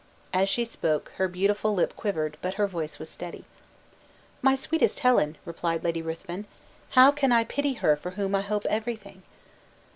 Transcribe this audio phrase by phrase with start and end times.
[0.33, 3.45] As she spoke, her beautiful lip quivered, but her voice was steady.
[4.41, 6.45] "My sweetest Helen," replied Lady Ruthven,
[6.97, 9.21] "how can I pity her for whom I hope everything."